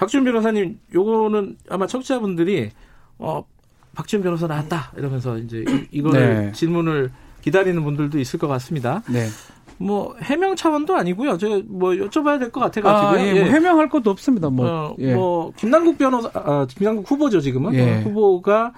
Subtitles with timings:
[0.00, 2.70] 박지훈 변호사님, 요거는 아마 청취자분들이
[3.18, 3.44] 어
[3.94, 6.52] 박지훈 변호사 나왔다 이러면서 이제 이거를 네.
[6.52, 7.10] 질문을
[7.42, 9.02] 기다리는 분들도 있을 것 같습니다.
[9.10, 9.26] 네.
[9.76, 11.36] 뭐 해명 차원도 아니고요.
[11.38, 13.50] 제가 뭐 여쭤봐야 될 것 같아가지고 아, 예, 뭐 예.
[13.50, 14.48] 해명할 것도 없습니다.
[14.50, 15.14] 뭐, 어, 예.
[15.14, 17.98] 뭐 김남국 변호사, 아, 김남국 후보죠 지금은 예.
[17.98, 18.72] 어, 후보가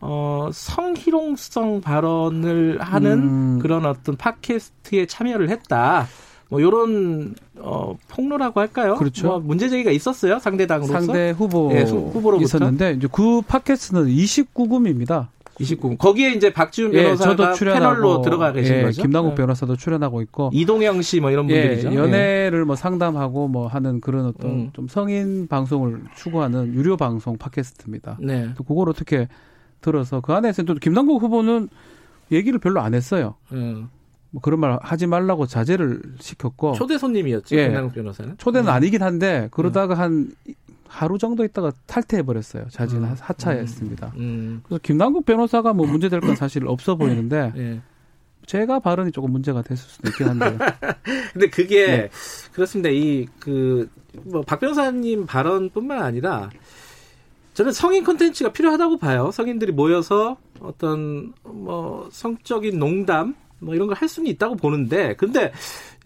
[0.00, 3.58] 어, 성희롱성 발언을 하는 음.
[3.60, 6.06] 그런 어떤 팟캐스트에 참여를 했다.
[6.48, 8.94] 뭐 요런 어 폭로라고 할까요?
[8.96, 9.26] 그렇죠.
[9.28, 15.28] 뭐 문제 제기가 있었어요 상대 당으로서 상대 후보 예, 후보로 있었는데 이제 그 팟캐스트는 29금입니다.
[15.60, 15.96] 29.
[15.96, 19.02] 거기에 이제 박지훈 예, 변호사가 예, 패널로 들어가 계신 예, 거죠.
[19.02, 19.36] 김남국 네.
[19.42, 21.90] 변호사도 출연하고 있고 이동영 씨 뭐 이런 예, 분들이죠.
[21.90, 24.70] 예, 연애를 뭐 상담하고 뭐 하는 그런 어떤 음.
[24.72, 28.18] 좀 성인 방송을 추구하는 유료 방송 팟캐스트입니다.
[28.20, 28.50] 네.
[28.56, 29.26] 또 그걸 어떻게
[29.80, 31.68] 들어서 그 안에서 또 김남국 후보는
[32.30, 33.34] 얘기를 별로 안 했어요.
[33.52, 33.88] 음.
[34.30, 37.56] 뭐 그런 말 하지 말라고 자제를 시켰고 초대 손님이었죠.
[37.56, 37.66] 예.
[37.68, 38.72] 김남국 변호사는 초대는 음.
[38.72, 40.00] 아니긴 한데 그러다가 음.
[40.00, 40.30] 한
[40.86, 42.66] 하루 정도 있다가 탈퇴해 버렸어요.
[42.70, 43.14] 자진는 음.
[43.18, 44.12] 하차했습니다.
[44.16, 44.20] 음.
[44.20, 44.60] 음.
[44.64, 47.80] 그래서 김남국 변호사가 뭐 문제될 건 사실 없어 보이는데 예.
[48.46, 50.56] 제가 발언이 조금 문제가 됐을 수도 있긴 한데.
[51.34, 52.10] 근데 그게 네.
[52.52, 52.88] 그렇습니다.
[52.90, 53.88] 이 그
[54.24, 56.50] 뭐 박 변호사님 발언뿐만 아니라
[57.54, 59.30] 저는 성인 콘텐츠가 필요하다고 봐요.
[59.30, 65.52] 성인들이 모여서 어떤 뭐 성적인 농담 뭐 이런 걸 할 수는 있다고 보는데 근데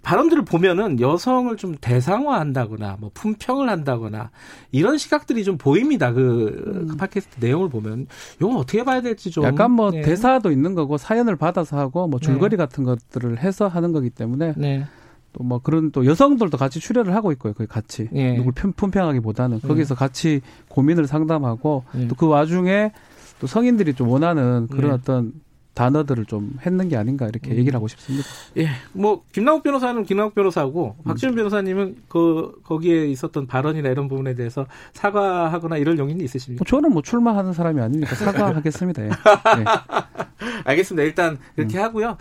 [0.03, 4.31] 발언들을 보면은 여성을 좀 대상화한다거나 뭐 품평을 한다거나
[4.73, 6.13] 이런 시각들이 좀 보입니다.
[6.13, 6.89] 그, 음.
[6.89, 8.07] 그 팟캐스트 내용을 보면
[8.37, 10.03] 이건 어떻게 봐야 될지 좀 약간 뭐 네.
[10.03, 12.57] 대사도 있는 거고 사연을 받아서 하고 뭐 줄거리 네.
[12.57, 14.87] 같은 것들을 해서 하는 거기 때문에 네.
[15.35, 17.53] 또뭐 그런 또 여성들도 같이 출연을 하고 있고요.
[17.53, 18.37] 거기 같이 네.
[18.37, 19.69] 누굴 품평하기보다는 네.
[19.69, 22.09] 거기서 같이 고민을 상담하고 네.
[22.09, 22.93] 또그 와중에
[23.41, 25.33] 또 성인들이 좀 원하는 그런 어떤
[25.75, 27.57] 단어들을 좀 했는 게 아닌가 이렇게 음.
[27.57, 28.29] 얘기를 하고 싶습니다.
[28.59, 31.05] 예, 뭐 김남욱 변호사는 김남욱 변호사고 음.
[31.05, 36.63] 박지훈 변호사님은 그 거기에 있었던 발언이나 이런 부분에 대해서 사과하거나 이럴 용의는 있으십니까?
[36.63, 39.05] 뭐 저는 뭐 출마하는 사람이 아니니까 사과하겠습니다.
[39.05, 39.09] 예.
[39.09, 39.15] 네.
[40.65, 41.05] 알겠습니다.
[41.05, 41.83] 일단 이렇게 음.
[41.85, 42.17] 하고요.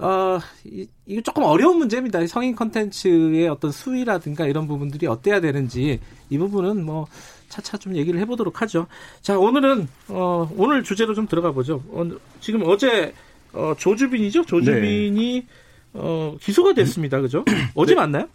[0.00, 2.26] 어, 이, 이거 조금 어려운 문제입니다.
[2.26, 6.00] 성인 컨텐츠의 어떤 수위라든가 이런 부분들이 어때야 되는지
[6.30, 7.06] 이 부분은 뭐
[7.48, 8.86] 차차 좀 얘기를 해보도록 하죠.
[9.20, 11.82] 자, 오늘은, 어, 오늘 주제로 좀 들어가 보죠.
[11.88, 12.08] 어,
[12.40, 13.14] 지금 어제,
[13.52, 14.44] 어, 조주빈이죠?
[14.44, 15.46] 조주빈이, 네.
[15.94, 17.20] 어, 기소가 됐습니다.
[17.20, 17.44] 그죠?
[17.74, 18.00] 어제 네.
[18.00, 18.28] 맞나요?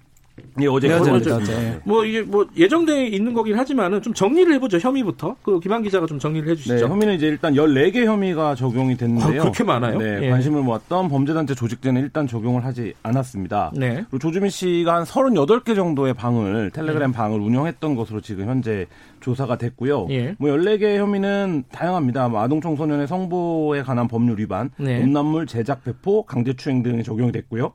[0.59, 1.79] 예, 어제 네, 어제 네.
[1.83, 5.35] 뭐 이게 뭐 예정돼 있는 거긴 하지만은 좀 정리를 해보죠 혐의부터.
[5.43, 6.75] 그 김한 기자가 좀 정리를 해주시죠.
[6.75, 9.41] 네, 혐의는 이제 일단 14개 혐의가 적용이 됐는데요.
[9.41, 9.97] 아, 그렇게 많아요?
[9.99, 10.29] 네, 예.
[10.29, 13.73] 관심을 모았던 범죄단체 조직제는 일단 적용을 하지 않았습니다.
[13.75, 14.05] 네.
[14.09, 17.17] 그리고 조주민 씨가 한 38개 정도의 방을 텔레그램 네.
[17.17, 18.87] 방을 운영했던 것으로 지금 현재
[19.21, 20.07] 조사가 됐고요.
[20.09, 20.35] 예.
[20.39, 22.29] 뭐 14개 혐의는 다양합니다.
[22.29, 25.01] 뭐 아동 청소년의 성보에 관한 법률 위반, 네.
[25.03, 27.73] 음란물 제작 배포, 강제추행 등이 적용이 됐고요.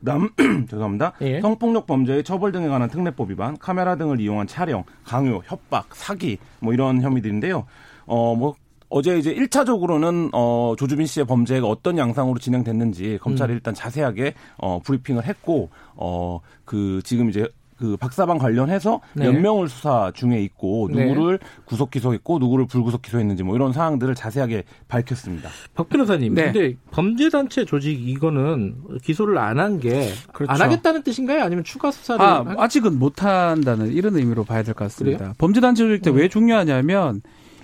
[0.00, 0.30] 그다음
[0.68, 1.12] 죄송합니다.
[1.20, 1.40] 예.
[1.40, 6.72] 성폭력 범죄의 처벌 등에 관한 특례법 위반, 카메라 등을 이용한 촬영, 강요, 협박, 사기 뭐
[6.72, 7.66] 이런 혐의들인데요.
[8.06, 8.56] 어뭐
[8.88, 13.54] 어제 이제 1차적으로는 어 조주빈 씨의 범죄가 어떤 양상으로 진행됐는지 검찰이 음.
[13.54, 17.48] 일단 자세하게 어 브리핑을 했고 어그 지금 이제
[17.80, 19.24] 그 박사방 관련해서 네.
[19.32, 21.06] 몇 명을 수사 중에 있고 네.
[21.06, 21.46] 누구를 네.
[21.64, 25.48] 구속 기소했고 누구를 불구속 기소했는지 뭐 이런 사항들을 자세하게 밝혔습니다.
[25.74, 26.52] 박 변호사님, 네.
[26.52, 30.62] 근데 범죄 단체 조직 이거는 기소를 안 한 게안 그렇죠.
[30.62, 31.42] 하겠다는 뜻인가요?
[31.42, 32.54] 아니면 추가 수사를 아, 하...
[32.64, 35.34] 아직은 못 한다는 이런 의미로 봐야 될 것 같습니다.
[35.38, 36.28] 범죄 단체 조직 때왜 음.
[36.28, 37.22] 중요하냐면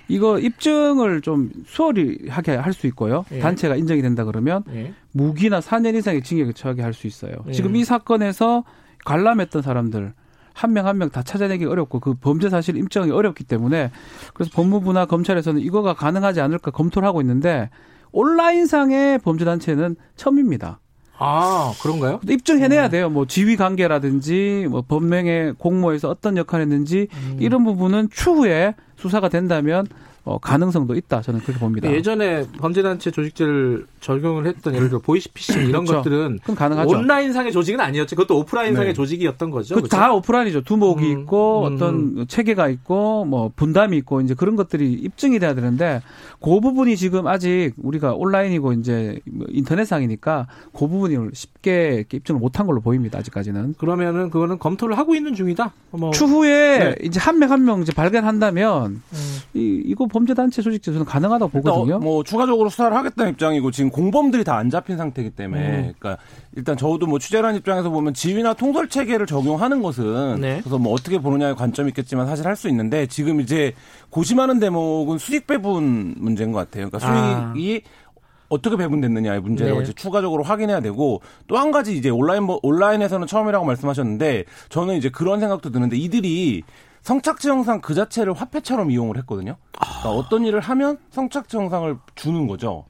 [0.08, 3.24] 이거 입증을 좀 수월히 하게 할 수 있고요.
[3.32, 3.38] 예.
[3.40, 4.92] 단체가 인정이 된다 그러면 예.
[5.12, 7.32] 무기나 4년 이상의 징역에 처하게 할 수 있어요.
[7.48, 7.52] 예.
[7.52, 8.64] 지금 이 사건에서
[9.06, 10.12] 관람했던 사람들
[10.54, 13.90] 한 명 한 명 다 찾아내기 어렵고 그 범죄 사실 입증이 어렵기 때문에
[14.34, 17.68] 그래서 법무부나 검찰에서는 이거가 가능하지 않을까 검토를 하고 있는데
[18.12, 20.80] 온라인상의 범죄 단체는 처음입니다.
[21.18, 22.20] 아, 그런가요?
[22.28, 22.90] 입증해내야 음.
[22.90, 23.08] 돼요.
[23.10, 27.36] 뭐 지휘 관계라든지 뭐 법명의 공모에서 어떤 역할을 했는지 음.
[27.40, 29.86] 이런 부분은 추후에 수사가 된다면
[30.26, 31.90] 어, 가능성도 있다 저는 그렇게 봅니다.
[31.90, 36.02] 예전에 범죄단체 조직제를 적용을 했던 예를 들어 보이스피싱 이런 그렇죠.
[36.02, 36.96] 것들은 가능하죠.
[36.98, 38.16] 온라인 상의 조직은 아니었죠.
[38.16, 38.92] 그것도 오프라인 상의 네.
[38.94, 39.76] 조직이었던 거죠.
[39.76, 40.16] 그다 그렇죠?
[40.16, 40.62] 오프라인이죠.
[40.62, 41.74] 두목이 음, 있고 음.
[41.74, 46.02] 어떤 체계가 있고 뭐 분담이 있고 이제 그런 것들이 입증이 돼야 되는데
[46.42, 52.80] 그 부분이 지금 아직 우리가 온라인이고 이제 뭐 인터넷상이니까 그 부분이 쉽게 입증을 못한 걸로
[52.80, 53.18] 보입니다.
[53.20, 53.74] 아직까지는.
[53.78, 55.72] 그러면은 그거는 검토를 하고 있는 중이다.
[55.92, 56.10] 뭐.
[56.10, 56.94] 추후에 네.
[57.02, 59.36] 이제 한 명 한명 이제 발견한다면 음.
[59.54, 61.98] 이 이거 범죄단체 조직제 저는 가능하다고 보거든요.
[61.98, 65.92] 뭐 추가적으로 수사를 하겠다는 입장이고 지금 공범들이 다 안 잡힌 상태이기 때문에 음.
[65.98, 66.16] 그러니까
[66.56, 70.60] 일단 저도 뭐 취재라는 입장에서 보면 지휘나 통솔 체계를 적용하는 것은 네.
[70.62, 73.74] 그래서 뭐 어떻게 보느냐의 관점이 있겠지만 사실 할 수 있는데 지금 이제
[74.08, 76.88] 고심하는 대목은 수익 배분 문제인 것 같아요.
[76.88, 77.52] 그러니까 아.
[77.52, 78.06] 수익이 아.
[78.48, 79.82] 어떻게 배분됐느냐의 문제를 네.
[79.82, 85.10] 이제 추가적으로 확인해야 되고 또 한 가지 이제 온라인 뭐 온라인에서는 처음이라고 말씀하셨는데 저는 이제
[85.10, 86.62] 그런 생각도 드는데 이들이
[87.10, 89.54] 성착취 영상 그 자체를 화폐처럼 이용을 했거든요.
[89.78, 92.86] 그러니까 어떤 일을 하면 성착취 영상을 주는 거죠.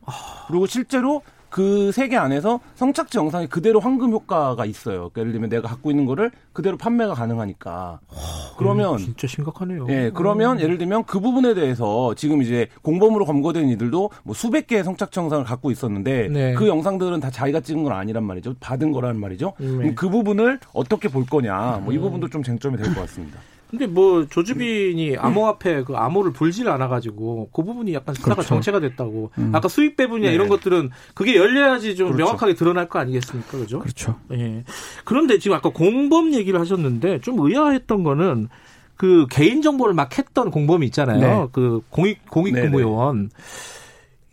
[0.49, 1.21] 그리고 실제로
[1.51, 5.11] 그 세계 안에서 성착취 영상이 그대로 황금 효과가 있어요.
[5.11, 8.01] 그러니까 예를 들면 내가 갖고 있는 거를 그대로 판매가 가능하니까.
[8.57, 9.87] 그러면 음, 진짜 심각하네요.
[9.91, 10.63] 예, 그러면 음.
[10.63, 15.45] 예를 들면 그 부분에 대해서 지금 이제 공범으로 검거된 이들도 뭐 수백 개의 성착취 영상을
[15.45, 16.55] 갖고 있었는데 네.
[16.55, 18.55] 그 영상들은 다 자기가 찍은 건 아니란 말이죠.
[18.61, 19.53] 받은 거라는 말이죠.
[19.59, 19.93] 네.
[19.95, 21.83] 그 부분을 어떻게 볼 거냐.
[21.85, 23.39] 뭐 이 부분도 좀 쟁점이 될 것 같습니다.
[23.71, 28.49] 근데 뭐 조주빈이 암호화폐 그 암호를 불질 않아가지고 그 부분이 약간 수사가 그렇죠.
[28.49, 29.31] 정체가 됐다고.
[29.39, 29.53] 음.
[29.55, 30.35] 아까 수익 배분이나 네.
[30.35, 32.25] 이런 것들은 그게 열려야지 좀 그렇죠.
[32.25, 33.81] 명확하게 드러날 거 아니겠습니까, 그죠?
[33.81, 34.17] 그렇죠.
[34.33, 34.65] 예.
[35.05, 38.49] 그런데 지금 아까 공범 얘기를 하셨는데 좀 의아했던 거는
[38.97, 41.21] 그 개인 정보를 막 했던 공범이 있잖아요.
[41.21, 41.49] 네.
[41.53, 43.31] 그 공익 공익근무요원.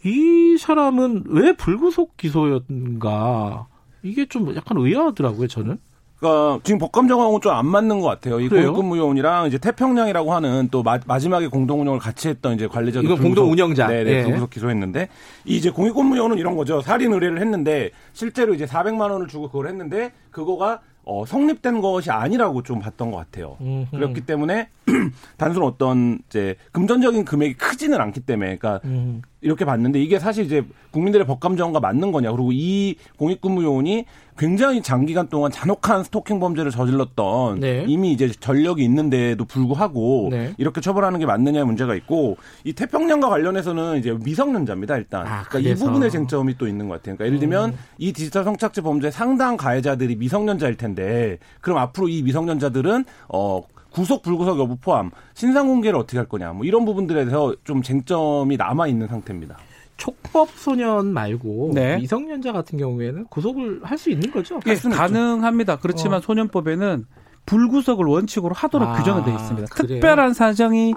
[0.06, 3.68] 이 사람은 왜 불구속 기소였는가?
[4.04, 5.78] 이게 좀 약간 의아하더라고요, 저는.
[6.24, 8.40] 그러니까 지금 법감 정하고는 좀안 맞는 것 같아요.
[8.40, 13.16] 이 공익근무요원이랑 이제 태평양이라고 하는 또 마, 지막에 공동 운영을 같이 했던 이제 관리자도 이거
[13.18, 14.24] 공동 운영자 네, 네, 예.
[14.24, 15.10] 불구속 기소했는데
[15.44, 16.82] 이 이제 공익근무요원은 이런 거죠.
[16.82, 22.64] 살인 의뢰를 했는데 실제로 이제 400만 원을 주고 그걸 했는데 그거가 어, 성립된 것이 아니라고
[22.64, 23.58] 좀 봤던 것 같아요.
[23.60, 23.92] 음흠.
[23.92, 24.70] 그렇기 때문에
[25.36, 29.22] 단순 어떤 이제 금전적인 금액이 크지는 않기 때문에, 그러니까 음.
[29.44, 32.32] 이렇게 봤는데 이게 사실 이제 국민들의 법감정과 맞는 거냐.
[32.32, 34.06] 그리고 이 공익근무요원이
[34.38, 37.86] 굉장히 장기간 동안 잔혹한 스토킹 범죄를 저질렀던 네.
[37.88, 40.54] 이미 이제 전력이 있는데도 불구하고 네.
[40.58, 45.76] 이렇게 처벌하는 게 맞느냐의 문제가 있고 이 태평양과 관련해서는 이제 미성년자입니다 일단 아, 그러니까 이
[45.76, 47.16] 부분의 쟁점이 또 있는 것 같아요.
[47.16, 47.78] 그러니까 예를 들면 음.
[48.00, 53.62] 이 디지털 성착취 범죄 상당 가해자들이 미성년자일 텐데 그럼 앞으로 이 미성년자들은 어
[53.94, 58.58] 구속 불구속 여부 포함 신상 공개를 어떻게 할 거냐 뭐 이런 부분들에 대해서 좀 쟁점이
[58.58, 59.58] 남아 있는 상태입니다.
[59.98, 61.98] 촉법 소년 말고 네.
[61.98, 64.60] 미성년자 같은 경우에는 구속을 할 수 있는 거죠?
[64.66, 65.78] 예, 가능합니다.
[65.78, 66.22] 그렇지만 어.
[66.22, 67.06] 소년법에는
[67.46, 69.68] 불구속을 원칙으로 하도록 아, 규정이 되어 있습니다.
[69.74, 69.88] 그래요?
[70.00, 70.96] 특별한 사정이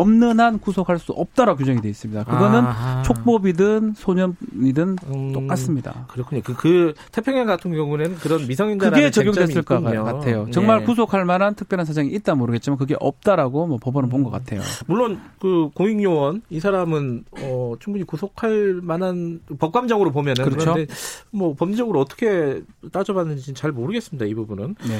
[0.00, 2.24] 없는 한 구속할 수 없다라고 규정이 되어 있습니다.
[2.24, 3.02] 그거는 아하.
[3.02, 6.06] 촉법이든 소년이든 음, 똑같습니다.
[6.08, 6.42] 그렇군요.
[6.44, 10.48] 그, 그 태평양 같은 경우는 그런 미성년자라는 그게 적용됐을 것 같아요.
[10.50, 10.84] 정말 네.
[10.86, 14.60] 구속할 만한 특별한 사정이 있다 모르겠지만 그게 없다라고 뭐 법원은 본 것 같아요.
[14.86, 20.72] 물론 그 공익요원 이 사람은 어, 충분히 구속할 만한 법감적으로 보면은 그렇죠.
[20.72, 20.92] 그런데
[21.30, 22.62] 뭐 법리적으로 어떻게
[22.92, 24.24] 따져봤는지 잘 모르겠습니다.
[24.26, 24.76] 이 부분은.
[24.88, 24.98] 네.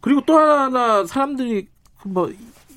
[0.00, 1.66] 그리고 또 하나 사람들이
[2.04, 2.30] 뭐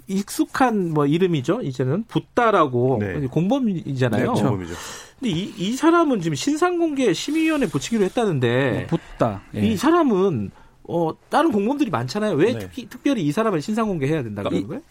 [0.07, 1.61] 익숙한 뭐 이름이죠.
[1.61, 3.27] 이제는 붓다라고 네.
[3.27, 4.33] 공범이잖아요.
[4.33, 4.73] 네, 공범이죠.
[5.19, 9.43] 근데 이, 이 사람은 지금 신상공개 심의위원회 붙이기로 했다는데 네, 붓다.
[9.55, 9.65] 예.
[9.65, 10.51] 이 사람은
[10.85, 12.35] 어 다른 공범들이 많잖아요.
[12.35, 12.59] 왜 네.
[12.59, 14.81] 특히, 특별히 이 사람을 신상공개해야 된다 그러는 거예요?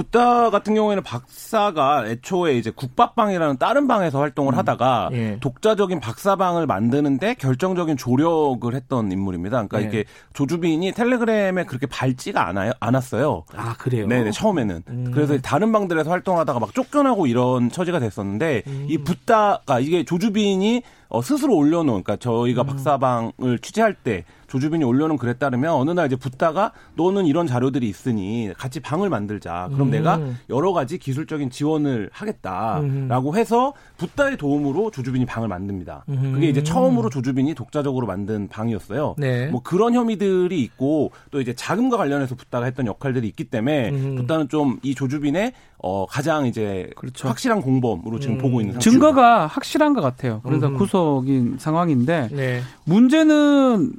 [0.00, 4.58] 붓다 같은 경우에는 박사가 애초에 이제 국밥방이라는 다른 방에서 활동을 음.
[4.58, 5.36] 하다가 예.
[5.40, 9.66] 독자적인 박사방을 만드는데 결정적인 조력을 했던 인물입니다.
[9.66, 9.84] 그러니까 예.
[9.84, 13.44] 이게 조주빈이 텔레그램에 그렇게 밝지가 않아요, 않았어요.
[13.54, 14.06] 아 그래요?
[14.06, 14.82] 네네 처음에는.
[14.88, 15.10] 음.
[15.12, 18.86] 그래서 다른 방들에서 활동하다가 막 쫓겨나고 이런 처지가 됐었는데 음.
[18.88, 22.66] 이 붓다가 이게 조주빈이 어, 스스로 올려놓은, 그러니까 저희가 음.
[22.66, 28.50] 박사방을 취재할 때 조주빈이 올려놓은 글에 따르면 어느 날 이제 붙다가 너는 이런 자료들이 있으니
[28.56, 29.68] 같이 방을 만들자.
[29.72, 29.90] 그럼 음.
[29.90, 33.36] 내가 여러 가지 기술적인 지원을 하겠다라고 음.
[33.36, 36.04] 해서 붙다의 도움으로 조주빈이 방을 만듭니다.
[36.08, 36.32] 음.
[36.34, 39.14] 그게 이제 처음으로 조주빈이 독자적으로 만든 방이었어요.
[39.18, 39.46] 네.
[39.48, 44.16] 뭐 그런 혐의들이 있고 또 이제 자금과 관련해서 붙다가 했던 역할들이 있기 때문에 음.
[44.16, 45.52] 붙다는 좀 이 조주빈의
[45.82, 47.28] 어, 가장 이제 그렇죠.
[47.28, 48.38] 확실한 공범으로 지금 음.
[48.38, 48.80] 보고 있는 상태입니다.
[48.80, 50.40] 증거가 확실한 것 같아요.
[50.44, 50.76] 그래서 음.
[50.76, 52.60] 구속인 상황인데 네.
[52.84, 53.92] 문제는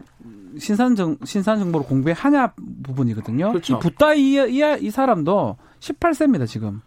[0.60, 3.50] 신산 정 신산 정보를 공개하냐 부분이거든요.
[3.50, 3.78] 그렇죠.
[3.78, 6.82] 이 붓다 이, 이, 이 사람도 18세입니다 지금.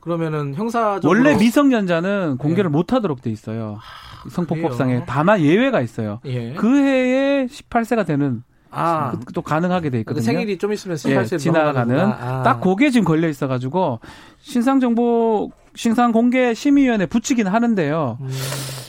[0.00, 2.76] 그러면은 형사적으로 원래 미성년자는 공개를 네.
[2.76, 3.78] 못하도록 돼 있어요.
[3.78, 6.20] 아, 성폭법상에 다만 예외가 있어요.
[6.24, 6.54] 예.
[6.54, 9.12] 그 해에 18세가 되는 아.
[9.24, 10.22] 그, 또 가능하게 돼 있거든요.
[10.22, 12.42] 생일이 좀 있으면 18세 예, 지나가는 아.
[12.42, 14.00] 딱 그게 지금 걸려 있어 가지고
[14.40, 18.18] 신상 정보 신상 공개 심의위원회 붙이긴 하는데요.
[18.20, 18.30] 음.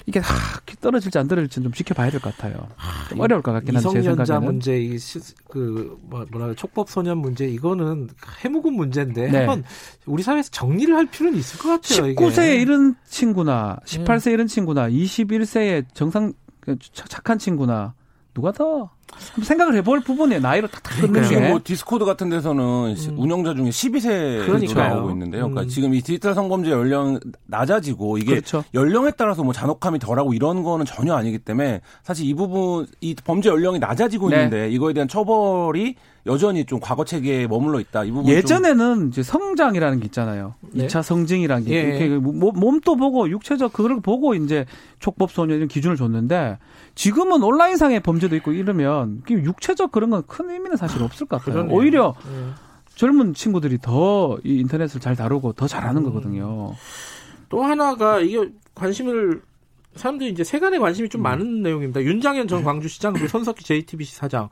[0.08, 2.68] 이게 하, 떨어질지 안 떨어질지 좀 지켜봐야 될 것 같아요.
[3.10, 4.44] 좀 어려울 것 같긴 한데 제 생각에는.
[4.44, 4.98] 문제, 이
[5.50, 8.10] 그, 뭐, 뭐라 촉법 소년 문제, 이거는
[8.44, 9.38] 해묵은 문제인데 네.
[9.38, 9.64] 한번
[10.06, 12.14] 우리 사회에서 정리를 할 필요는 있을 것 같아요.
[12.16, 17.94] 19세에 이런 친구나, 18세 에 이런 친구나, 21세에 정상, 그 착한 친구나,
[18.34, 18.90] 누가 더
[19.44, 21.50] 생각을 해볼 부분에 나이를 탁탁 끊는 게.
[21.50, 23.16] 뭐 디스코드 같은 데서는 음.
[23.18, 25.44] 운영자 중에 12세로 나오고 있는데요.
[25.44, 25.68] 그러니까 음.
[25.68, 28.64] 지금 이 디지털 성범죄 연령 낮아지고 이게 그렇죠.
[28.74, 33.50] 연령에 따라서 뭐 잔혹함이 덜하고 이런 거는 전혀 아니기 때문에 사실 이 부분 이 범죄
[33.50, 34.38] 연령이 낮아지고 네.
[34.38, 35.96] 있는데 이거에 대한 처벌이
[36.28, 38.04] 여전히 좀 과거 체계에 머물러 있다.
[38.04, 40.54] 이 부분 예전에는 이제 성장이라는 게 있잖아요.
[40.72, 40.86] 네.
[40.86, 41.82] 2차 성징이라는 게 예.
[41.82, 44.66] 이렇게 몸도 보고 육체적 그걸 보고 이제
[45.00, 46.60] 촉법 소년 이런 기준을 줬는데
[46.94, 51.54] 지금은 온라인상의 범죄도 있고 이러면 육체적 그런 건 큰 의미는 사실 없을 것 같아요.
[51.56, 51.76] 그러네요.
[51.78, 52.50] 오히려 네.
[52.96, 56.06] 젊은 친구들이 더 이 인터넷을 잘 다루고 더 잘하는 음.
[56.06, 56.74] 거거든요.
[57.50, 59.42] 또 하나가 이게 관심을
[59.96, 61.24] 사람들이 이제 세간에 관심이 좀 음.
[61.24, 62.02] 많은 내용입니다.
[62.02, 64.50] 윤장현 전 광주시장 그리고 손석희 JTBC 사장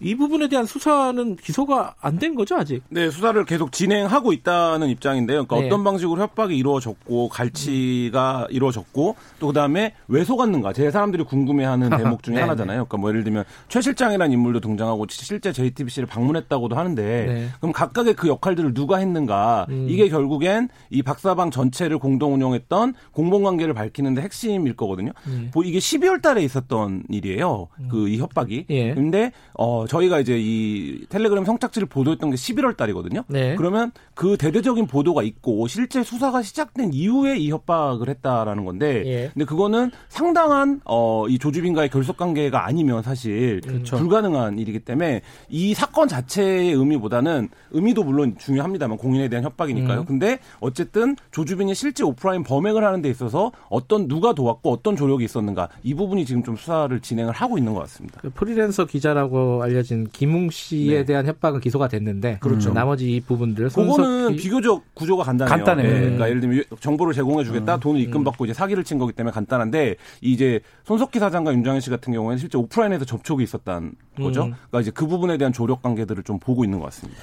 [0.00, 2.82] 이 부분에 대한 수사는 기소가 안 된 거죠 아직?
[2.90, 5.46] 네, 수사를 계속 진행하고 있다는 입장인데요.
[5.46, 5.66] 그러니까 네.
[5.66, 8.54] 어떤 방식으로 협박이 이루어졌고 갈치가 음.
[8.54, 12.84] 이루어졌고 또 그다음에 왜 속았는가 제 사람들이 궁금해하는 대목 중에 네, 하나잖아요.
[12.86, 17.48] 그러니까 뭐 예를 들면 최 실장이라는 인물도 등장하고 실제 JTBC를 방문했다고도 하는데 네.
[17.60, 19.86] 그럼 각각의 그 역할들을 누가 했는가 음.
[19.88, 25.12] 이게 결국엔 이 박사방 전체를 공동 운영했던 공범관계를 밝히는데 핵심일 거거든요.
[25.26, 25.50] 네.
[25.54, 27.68] 뭐 이게 12월 달에 있었던 일이에요.
[27.80, 27.88] 음.
[27.88, 28.66] 그이 협박이.
[28.70, 28.94] 예.
[28.94, 33.24] 근데 어 저희가 이제 이 텔레그램 성착취를 보도했던 게 11월 달이거든요.
[33.28, 33.56] 네.
[33.56, 39.30] 그러면 그 대대적인 보도가 있고 실제 수사가 시작된 이후에 이 협박을 했다라는 건데 예.
[39.32, 43.96] 근데 그거는 상당한 어 이 조주빈과의 결속 관계가 아니면 사실 그렇죠.
[43.98, 50.00] 불가능한 일이기 때문에 이 사건 자체의 의미보다는 의미도 물론 중요합니다만 공인에 대한 협박이니까요.
[50.00, 50.04] 음.
[50.06, 55.68] 근데 어쨌든 조주빈이 실제 오프라인 범행을 하는 데 있어서 어떤 누가 도왔고 어떤 조력이 있었는가
[55.82, 58.20] 이 부분이 지금 좀 수사를 진행을 하고 있는 것 같습니다.
[58.20, 61.04] 그 프리랜서 기자라고 알려 알려진 김웅 씨에 네.
[61.04, 62.72] 대한 협박은 기소가 됐는데 그렇죠.
[62.72, 65.56] 나머지 이 부분들 그거는 비교적 구조가 간단해요.
[65.56, 65.82] 간단해.
[65.82, 66.00] 네.
[66.00, 67.76] 그러니까 예를 들면 정보를 제공해 주겠다.
[67.76, 67.80] 음.
[67.80, 72.12] 돈을 입금 받고 이제 사기를 친 거기 때문에 간단한데 이제 손석희 사장과 윤장현 씨 같은
[72.12, 74.44] 경우에는 실제 오프라인에서 접촉이 있었다는 거죠.
[74.44, 74.54] 음.
[74.68, 77.20] 그러니까 이제 그 부분에 대한 조력 관계들을 좀 보고 있는 것 같습니다.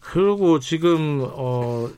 [0.00, 1.88] 그리고 지금 어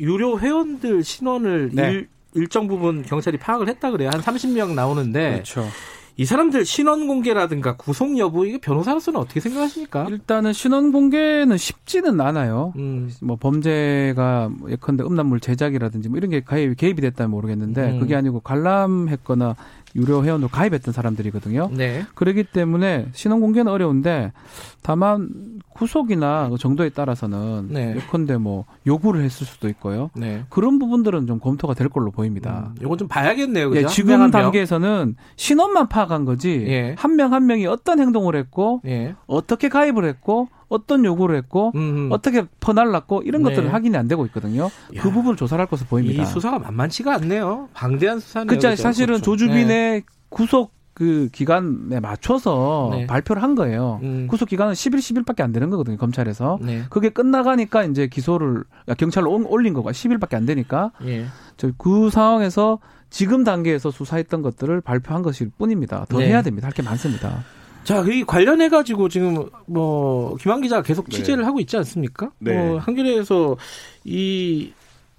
[0.00, 1.90] 유료 회원들 신원을 네.
[1.90, 4.10] 일, 일정 부분 경찰이 파악을 했다 그래요.
[4.12, 5.68] 한 30명 나오는데 그렇죠.
[6.16, 10.06] 이 사람들 신원 공개라든가 구속 여부 이게 변호사로서는 어떻게 생각하십니까?
[10.08, 12.72] 일단은 신원 공개는 쉽지는 않아요.
[12.76, 13.10] 음.
[13.20, 18.00] 뭐 범죄가 뭐 예컨대 음란물 제작이라든지 뭐 이런 게 가입, 개입이 됐다면 모르겠는데 음.
[18.00, 19.56] 그게 아니고 관람했거나
[19.96, 21.70] 유료 회원으로 가입했던 사람들이거든요.
[21.72, 22.04] 네.
[22.14, 24.32] 그렇기 때문에 신원 공개는 어려운데
[24.82, 25.28] 다만
[25.70, 27.94] 구속이나 그 정도에 따라서는 네.
[27.96, 30.10] 예컨대 뭐 요구를 했을 수도 있고요.
[30.14, 30.44] 네.
[30.48, 32.72] 그런 부분들은 좀 검토가 될 걸로 보입니다.
[32.72, 33.70] 음, 이건 좀 봐야겠네요.
[33.70, 33.82] 그죠?
[33.82, 36.94] 예, 지금 한 단계에서는 신원만 파악한 거지 예.
[36.98, 39.14] 한명 한 명이 어떤 행동을 했고 예.
[39.26, 42.12] 어떻게 가입을 했고 어떤 요구를 했고 음흠.
[42.12, 43.50] 어떻게 퍼날랐고 이런 네.
[43.50, 44.64] 것들은 확인이 안 되고 있거든요.
[44.64, 46.22] 야, 그 부분을 조사할 를 것으로 보입니다.
[46.22, 47.68] 이 수사가 만만치가 않네요.
[47.74, 48.46] 방대한 수사네요.
[48.46, 48.74] 그렇죠.
[48.76, 49.22] 사실은 그렇죠.
[49.24, 50.02] 조주빈의 네.
[50.28, 53.06] 구속 그 기간에 맞춰서 네.
[53.06, 53.98] 발표를 한 거예요.
[54.04, 54.28] 음.
[54.28, 56.58] 구속 기간은 10일, 10일밖에 안 되는 거거든요, 검찰에서.
[56.62, 56.84] 네.
[56.88, 58.62] 그게 끝나가니까 이제 기소를
[58.96, 60.92] 경찰로 올린 거가 10일밖에 안 되니까.
[61.04, 61.26] 예.
[61.78, 62.78] 그 상황에서
[63.10, 66.06] 지금 단계에서 수사했던 것들을 발표한 것일 뿐입니다.
[66.08, 66.28] 더 네.
[66.28, 66.66] 해야 됩니다.
[66.66, 67.44] 할 게 많습니다.
[67.84, 71.16] 자, 이 관련해 가지고 지금 뭐 김한 기자가 계속 네.
[71.16, 71.46] 취재를 네.
[71.46, 72.30] 하고 있지 않습니까?
[72.38, 72.54] 네.
[72.56, 73.56] 뭐 한겨레에서
[74.04, 74.72] 이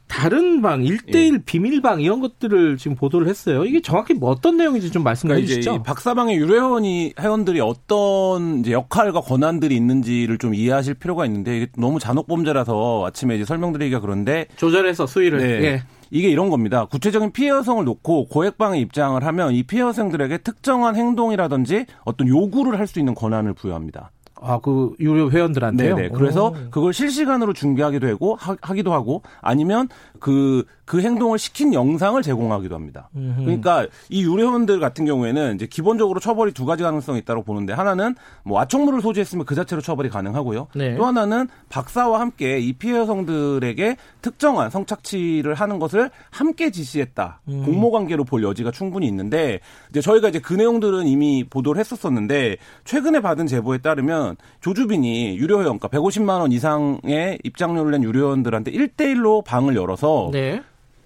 [0.07, 1.37] 다른 방, 1대1 예.
[1.45, 3.65] 비밀방 이런 것들을 지금 보도를 했어요.
[3.65, 5.83] 이게 정확히 뭐 어떤 내용인지 좀 말씀해 그러니까 주시죠.
[5.83, 11.99] 박사방의 유료 회원이 회원들이 어떤 이제 역할과 권한들이 있는지를 좀 이해하실 필요가 있는데 이게 너무
[11.99, 15.45] 잔혹 범죄라서 아침에 이제 설명드리기가 그런데 조절해서 수위를 네.
[15.63, 15.83] 예.
[16.11, 16.85] 이게 이런 겁니다.
[16.85, 22.85] 구체적인 피해 여성을 놓고 고액방에 입장을 하면 이 피해 여성들에게 특정한 행동이라든지 어떤 요구를 할
[22.85, 24.11] 수 있는 권한을 부여합니다.
[24.45, 25.95] 아, 그 유료 회원들한테요?
[25.95, 26.55] 네 그래서 오.
[26.69, 29.87] 그걸 실시간으로 중계하기도 하고 하, 기도 하고 아니면
[30.19, 33.09] 그그 행동을 시킨 영상을 제공하기도 합니다.
[33.15, 33.43] 음흠.
[33.43, 38.59] 그러니까 이 유료원들 같은 경우에는 이제 기본적으로 처벌이 두 가지 가능성이 있다고 보는데 하나는 뭐
[38.61, 40.67] 아총물을 소지했으면 그 자체로 처벌이 가능하고요.
[40.75, 40.95] 네.
[40.95, 47.41] 또 하나는 박사와 함께 이 피해 여성들에게 특정한 성착취를 하는 것을 함께 지시했다.
[47.47, 47.63] 음.
[47.65, 53.21] 공모 관계로 볼 여지가 충분히 있는데 이제 저희가 이제 그 내용들은 이미 보도를 했었었는데 최근에
[53.21, 60.29] 받은 제보에 따르면 조주빈이 유료 회원가 150만 원 이상의 입장료를 낸 유료원들한테 1대1로 방을 열어서
[60.31, 60.61] 네.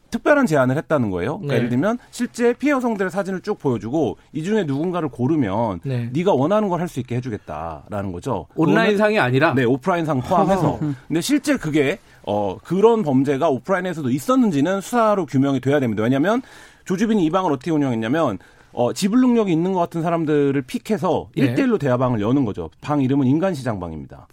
[0.09, 1.37] 특별한 제안을 했다는 거예요.
[1.37, 1.57] 그러니까 네.
[1.57, 6.11] 예를 들면 실제 피해 여성들의 사진을 쭉 보여주고 이 중에 누군가를 고르면 네.
[6.23, 8.47] 가 원하는 걸 할 수 있게 해주겠다라는 거죠.
[8.55, 10.79] 온라인상이 아니라 네 오프라인상 포함해서.
[11.07, 16.03] 근데 실제 그게 어 그런 범죄가 오프라인에서도 있었는지는 수사로 규명이 돼야 됩니다.
[16.03, 16.41] 왜냐하면
[16.85, 18.39] 조주빈이 이 방을 어떻게 운영했냐면
[18.71, 21.55] 어, 지불 능력이 있는 것 같은 사람들을 픽해서 네.
[21.55, 22.69] 1대1로 대화방을 여는 거죠.
[22.81, 24.27] 방 이름은 인간시장방입니다.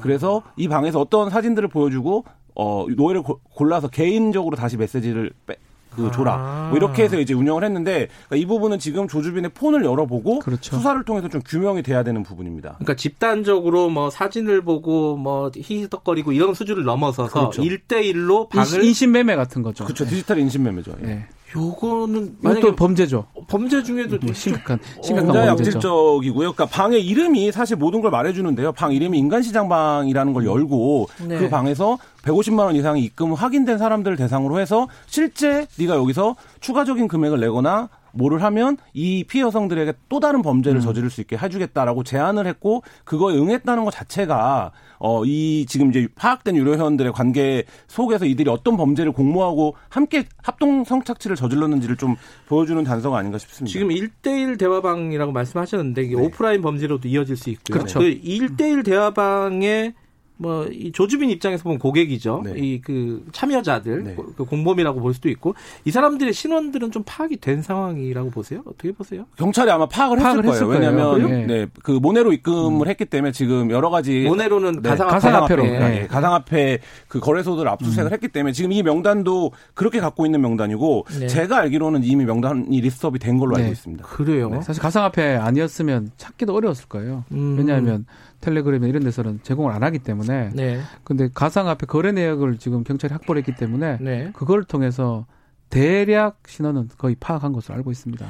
[0.00, 2.24] 그래서 이 방에서 어떤 사진들을 보여주고
[2.58, 5.56] 어, 노예를 고, 골라서 개인적으로 다시 메시지를 빼,
[5.94, 6.34] 그 줘라.
[6.34, 6.66] 아.
[6.68, 10.76] 뭐 이렇게 해서 이제 운영을 했는데 그러니까 이 부분은 지금 조주빈의 폰을 열어보고 그렇죠.
[10.76, 12.74] 수사를 통해서 좀 규명이 돼야 되는 부분입니다.
[12.78, 17.62] 그러니까 집단적으로 뭐 사진을 보고 뭐 히덕거리고 이런 수준을 넘어서서 그렇죠.
[17.62, 19.84] 1대1로 방을 인신매매 같은 거죠.
[19.84, 20.04] 그렇죠.
[20.04, 20.96] 디지털 인신매매죠.
[21.02, 21.06] 예.
[21.06, 21.26] 네.
[21.56, 23.26] 요거는 만약에 범죄죠.
[23.46, 26.52] 범죄 중에도 뭐 심각한 심각한 범죄 양질적이고요.
[26.52, 28.72] 그러니까 방의 이름이 사실 모든 걸 말해주는데요.
[28.72, 31.38] 방 이름이 인간시장방이라는 걸 열고 네.
[31.38, 31.96] 그 방에서
[32.28, 38.42] 150만 원 이상의 입금 확인된 사람들을 대상으로 해서 실제 네가 여기서 추가적인 금액을 내거나 뭐를
[38.42, 40.82] 하면 이 피해 여성들에게 또 다른 범죄를 음.
[40.82, 46.56] 저지를 수 있게 해주겠다라고 제안을 했고 그거에 응했다는 것 자체가 어 이 지금 이제 파악된
[46.56, 52.16] 유료 회원들의 관계 속에서 이들이 어떤 범죄를 공모하고 함께 합동 성착취를 저질렀는지를 좀
[52.48, 53.72] 보여주는 단서가 아닌가 싶습니다.
[53.72, 56.22] 지금 1대1 대화방이라고 말씀하셨는데 이게 네.
[56.22, 57.78] 오프라인 범죄로도 이어질 수 있고요.
[57.78, 58.00] 그렇죠.
[58.00, 59.94] 그 1대1 대화방에
[60.38, 62.42] 뭐 이 조주빈 입장에서 보면 고객이죠.
[62.44, 62.52] 네.
[62.56, 64.16] 이그 참여자들 네.
[64.36, 65.54] 그 공범이라고 볼 수도 있고
[65.84, 68.62] 이 사람들의 신원들은 좀 파악이 된 상황이라고 보세요.
[68.66, 69.24] 어떻게 보세요?
[69.36, 70.72] 경찰이 아마 파악을, 파악을 했을, 거예요.
[70.72, 71.46] 왜냐하면 네.
[71.46, 71.66] 네.
[71.82, 72.90] 그 모네로 입금을 음.
[72.90, 75.78] 했기 때문에 지금 여러 가지 모네로는 네, 가상화폐, 가상화폐로 네.
[75.78, 76.06] 네.
[76.06, 76.78] 가상화폐
[77.08, 78.12] 그 거래소들 압수수색을 음.
[78.12, 81.26] 했기 때문에 지금 이 명단도 그렇게 갖고 있는 명단이고 네.
[81.26, 84.04] 제가 알기로는 이미 명단이 리스트업이 된 걸로 알고 있습니다.
[84.04, 84.60] 그래요.
[84.62, 87.24] 사실 가상화폐 아니었으면 찾기도 어려웠을 거예요.
[87.32, 87.56] 음.
[87.58, 88.06] 왜냐하면
[88.40, 90.27] 텔레그램 이런 데서는 제공을 안 하기 때문에.
[90.54, 90.80] 네.
[91.04, 94.30] 근데 가상화폐 거래 내역을 지금 경찰이 확보를 했기 때문에 네.
[94.34, 95.26] 그걸 통해서
[95.70, 98.26] 대략 신원은 거의 파악한 것으로 알고 있습니다.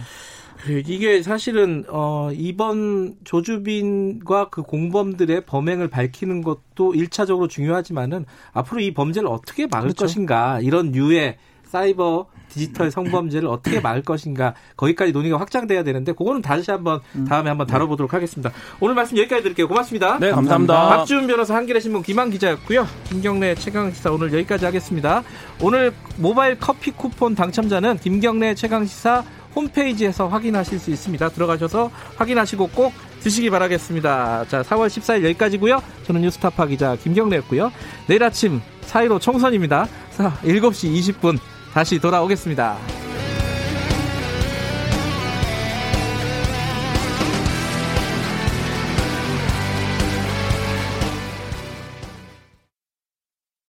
[0.66, 9.28] 이게 사실은 어 이번 조주빈과 그 공범들의 범행을 밝히는 것도 일차적으로 중요하지만은 앞으로 이 범죄를
[9.28, 10.04] 어떻게 막을 그렇죠.
[10.04, 11.38] 것인가 이런 류의
[11.68, 17.26] 사이버 디지털 성범죄를 어떻게 막을 것인가 거기까지 논의가 확장돼야 되는데 그거는 다시 한번 음.
[17.26, 18.50] 다음에 한번 다뤄보도록 하겠습니다.
[18.80, 19.68] 오늘 말씀 여기까지 드릴게요.
[19.68, 20.18] 고맙습니다.
[20.18, 20.88] 네, 감사합니다.
[20.88, 22.86] 박지훈 변호사 한겨레 신문 김한 기자였고요.
[23.04, 25.22] 김경래 최강 시사 오늘 여기까지 하겠습니다.
[25.62, 31.28] 오늘 모바일 커피 쿠폰 당첨자는 김경래 최강 시사 홈페이지에서 확인하실 수 있습니다.
[31.30, 34.44] 들어가셔서 확인하시고 꼭 드시기 바라겠습니다.
[34.48, 35.82] 자, 4월 14일 여기까지고요.
[36.04, 37.72] 저는 뉴스타파 기자 김경래였고요.
[38.06, 39.88] 내일 아침 4.15 총선입니다.
[40.16, 41.38] 7시 20분
[41.72, 42.76] 다시 돌아오겠습니다.